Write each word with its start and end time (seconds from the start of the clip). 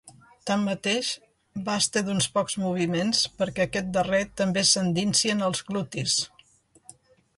Tanmateix, 0.49 1.09
basta 1.67 2.03
d'uns 2.07 2.29
pocs 2.37 2.57
moviments 2.63 3.21
perquè 3.43 3.67
aquest 3.69 3.93
darrer 3.99 4.23
també 4.43 4.65
s'endinsi 4.71 5.33
en 5.35 5.45
els 5.51 5.63
glutis. 5.69 6.17